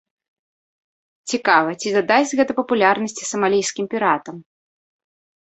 Цікава, 1.33 1.69
ці 1.81 1.87
дадасць 1.97 2.33
гэта 2.41 2.51
папулярнасці 2.61 3.29
самалійскім 3.33 3.85
піратам. 3.95 4.35